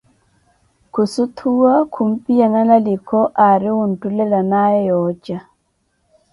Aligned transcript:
Khusuthuwa, 0.93 1.73
khumpiyana 1.91 2.59
na 2.69 2.77
liikho 2.85 3.19
aari 3.43 3.69
wunttulelanaawe 3.75 4.79
yooca. 4.89 5.37